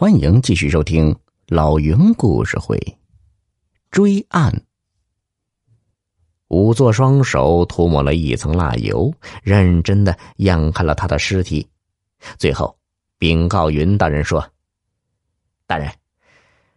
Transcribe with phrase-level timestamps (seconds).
[0.00, 1.14] 欢迎继续收听
[1.46, 2.78] 老云故事会。
[3.90, 4.64] 追案，
[6.48, 11.68] 仵作双手涂抹了一层蜡油，认真的验看了他的尸体，
[12.38, 12.74] 最后
[13.18, 14.42] 禀告云大人说
[15.68, 15.92] ：“大人，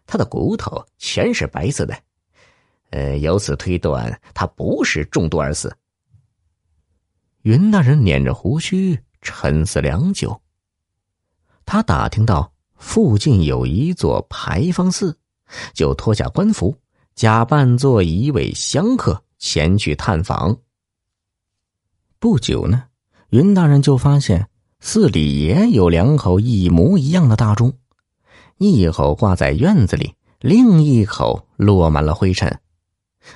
[0.05, 1.97] 他的骨头全是白色的，
[2.89, 5.73] 呃，由此推断他不是中毒而死。”
[7.43, 10.41] 云大人捻着胡须，沉思良久，
[11.65, 12.52] 他打听到。
[12.83, 15.17] 附近有一座牌坊寺，
[15.73, 16.77] 就脱下官服，
[17.15, 20.57] 假扮做一位香客前去探访。
[22.19, 22.83] 不久呢，
[23.29, 24.47] 云大人就发现
[24.81, 27.73] 寺里也有两口一模一样的大钟，
[28.57, 32.59] 一口挂在院子里，另一口落满了灰尘，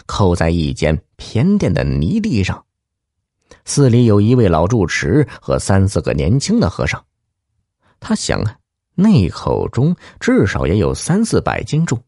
[0.05, 2.65] 扣在一间偏殿的泥地上。
[3.65, 7.03] 寺里有一位老住持和三四个年轻的和尚，
[7.99, 8.57] 他想啊。
[8.99, 12.01] 那口钟至少也有三四百斤重，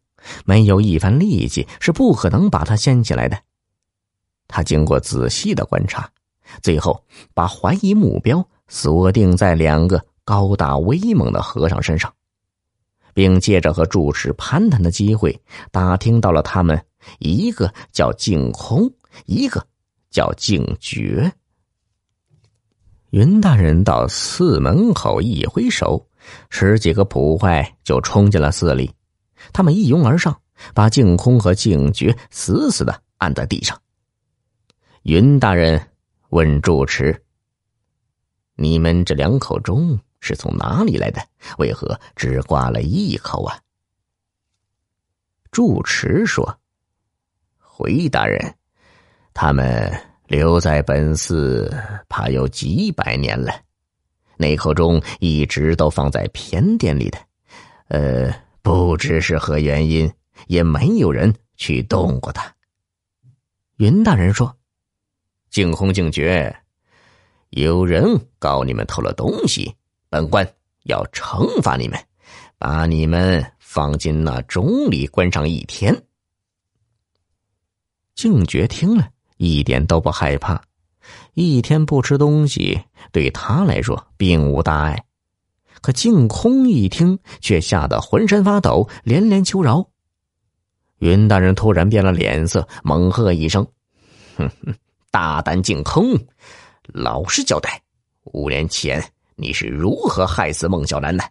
[0.44, 3.38] 没有一番力气是不可能把它掀起来的。
[4.48, 6.10] 他经过仔细的观察，
[6.62, 7.00] 最后
[7.32, 12.12] 把怀疑目标锁定在两个高大威猛的和尚身上，
[13.14, 16.84] 并借着和住持攀谈的机会，打听到了他们
[17.20, 18.92] 一个叫净空，
[19.26, 19.64] 一个
[20.10, 21.32] 叫净觉。
[23.10, 26.06] 云大人到寺门口一挥手。
[26.50, 28.92] 十几个捕快就冲进了寺里，
[29.52, 30.38] 他们一拥而上，
[30.74, 33.80] 把净空和净觉死死的按在地上。
[35.02, 35.80] 云大人
[36.28, 37.20] 问住持
[38.54, 41.26] ：“你们这两口钟是从哪里来的？
[41.56, 43.58] 为何只挂了一口啊？”
[45.50, 46.60] 住持说
[47.58, 48.54] ：“回大人，
[49.32, 49.90] 他们
[50.30, 51.68] 留在本寺，
[52.08, 53.52] 怕有几百年了。”
[54.38, 57.18] 那口钟一直都放在偏殿里的，
[57.88, 60.08] 呃，不知是何原因，
[60.46, 62.54] 也没有人去动过它。
[63.78, 64.56] 云大人说
[65.50, 66.56] ：“净空净觉，
[67.48, 68.04] 有人
[68.38, 69.74] 告你们偷了东西，
[70.08, 70.48] 本官
[70.84, 71.98] 要惩罚你们，
[72.56, 76.04] 把你们放进那钟里关上一天。”
[78.14, 80.62] 净觉听了一点都不害怕。
[81.32, 82.78] 一天不吃东西，
[83.10, 85.02] 对他来说并无大碍。
[85.80, 89.88] 可净空一听，却吓得浑身发抖，连连求饶。
[90.98, 93.66] 云大人突然变了脸色，猛喝一声
[94.36, 94.74] ：“哼哼，
[95.10, 96.14] 大胆净空，
[96.82, 97.80] 老实交代，
[98.24, 99.02] 五年前
[99.36, 101.24] 你是如何害死孟小兰的？”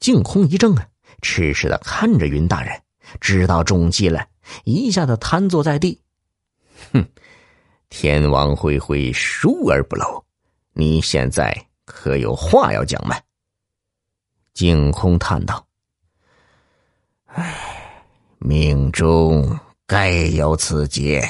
[0.00, 0.88] 净空一怔啊，
[1.22, 2.82] 痴痴的看着云大人，
[3.20, 4.26] 知道中计了，
[4.64, 6.00] 一下子瘫坐在地，
[6.92, 7.06] 哼。
[7.88, 10.24] 天网恢恢，疏而不漏。
[10.74, 11.52] 你现在
[11.84, 13.16] 可有话要讲吗？
[14.54, 15.66] 净空叹道
[17.26, 18.06] ：“唉，
[18.38, 19.58] 命中
[19.88, 21.28] 该有此劫，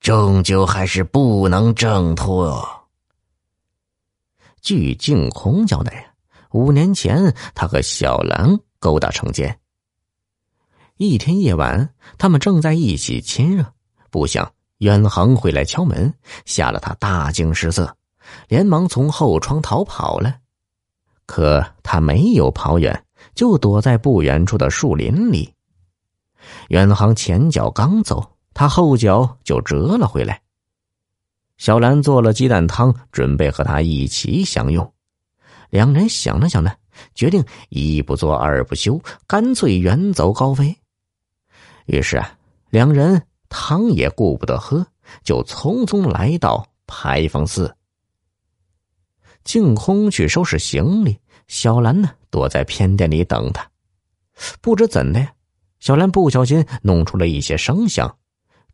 [0.00, 2.66] 终究还是不能挣脱。”
[4.62, 6.10] 据净空交代，
[6.52, 9.60] 五年前他和小兰勾搭成奸。
[10.98, 13.64] 一天夜晚，他们正在一起亲热，
[14.10, 14.52] 不想。
[14.78, 16.14] 远航回来敲门，
[16.44, 17.96] 吓了他大惊失色，
[18.46, 20.36] 连忙从后窗逃跑了。
[21.26, 23.04] 可他没有跑远，
[23.34, 25.52] 就躲在不远处的树林里。
[26.68, 30.42] 远航前脚刚走，他后脚就折了回来。
[31.56, 34.92] 小兰做了鸡蛋汤，准备和他一起享用。
[35.70, 36.72] 两人想了想呢，
[37.16, 40.77] 决定一不做二不休，干脆远走高飞。
[41.88, 42.38] 于是啊，
[42.70, 43.20] 两人。
[43.50, 44.86] 汤也顾不得喝，
[45.24, 47.74] 就匆匆来到牌坊寺。
[49.42, 53.70] 净空去收拾行李，小兰呢躲在偏殿里等他。
[54.60, 55.28] 不知怎的，
[55.80, 58.18] 小兰不小心弄出了一些声响。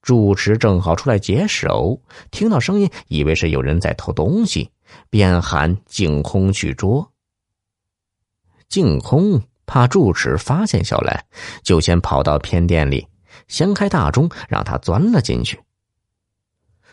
[0.02, 4.72] 住持正好出来解手，听到声音，以为是有人在偷东西，
[5.08, 7.12] 便喊净空去捉。
[8.68, 11.24] 净空怕住持发现小兰，
[11.62, 13.06] 就先跑到偏殿里。
[13.48, 15.60] 掀开大钟，让他钻了进去。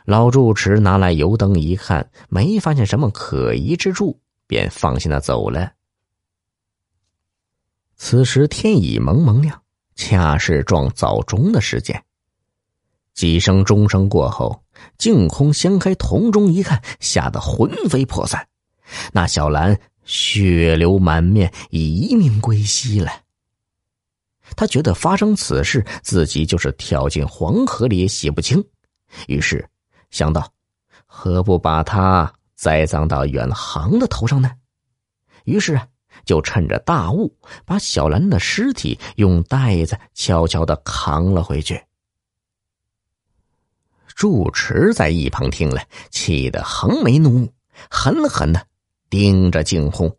[0.06, 5.72] 老住持拿来油灯一看，没发现什么可疑之处，便放心的走了。
[7.96, 9.62] 此时天已蒙蒙亮，
[9.96, 12.04] 恰是撞早钟的时间。
[13.14, 14.64] 几声钟声过后，
[14.98, 18.48] 净空掀开铜钟一看，吓得魂飞魄散。
[19.14, 19.80] 那小兰
[20.12, 23.10] 血流满面，一命归西了。
[24.58, 28.62] 他觉得发生此事，自己就是跳进黄河里也洗不清，
[29.30, 29.66] 于是
[30.10, 30.52] 想到，
[31.06, 34.52] 何不把他栽赃到远航的头上呢？
[35.46, 35.80] 于是
[36.26, 37.34] 就趁着大雾，
[37.66, 41.82] 把小兰的尸体用袋子悄悄的扛了回去。
[44.08, 47.54] 住持在一旁听了，气得横眉怒目，
[47.90, 48.68] 狠狠的
[49.12, 50.10] 盯着净空。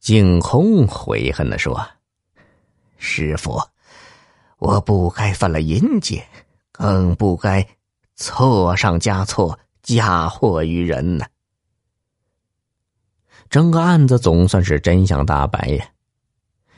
[0.00, 1.80] 净空悔恨的说
[2.98, 3.62] ：“师傅，
[4.58, 6.26] 我不该犯了淫戒，
[6.72, 7.64] 更不该
[8.16, 11.24] 错上加错，嫁祸于人呢。”
[13.48, 15.86] 整个案子总算是真相大白呀！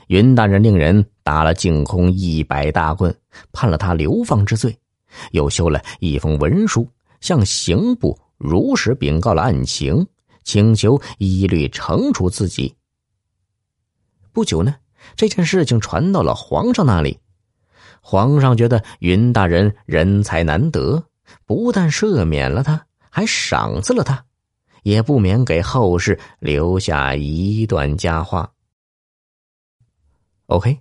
[0.09, 3.17] 云大人令人打了净空一百大棍，
[3.53, 4.79] 判了他流放之罪，
[5.31, 6.87] 又修了一封文书，
[7.23, 10.07] 向刑部如实禀告了案情，
[10.45, 12.77] 请求一律惩处自己。
[14.33, 14.77] 不久呢，
[15.17, 17.19] 这件事情传到了皇上那里，
[18.01, 21.05] 皇上觉得云大人人才难得，
[21.45, 24.25] 不但赦免了他，还赏赐了他。
[24.83, 28.53] 也不免给后世留下一段佳话。
[30.45, 30.79] OK，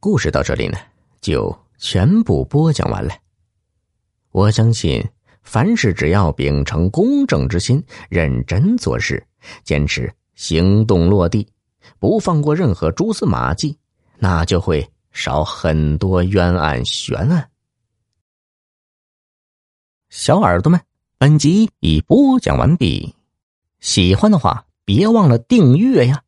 [0.00, 0.76] 故事到这里呢，
[1.20, 3.14] 就全部播讲完了。
[4.32, 5.08] 我相信，
[5.44, 9.24] 凡事只要秉承公正之心，认真做事，
[9.62, 11.46] 坚持行动落地，
[12.00, 13.78] 不放过任何蛛丝马迹，
[14.18, 17.48] 那就会少很多冤案悬案。
[20.10, 20.80] 小耳朵们。
[21.16, 23.14] 本集已播讲完毕，
[23.80, 26.23] 喜欢的话别忘了订阅呀。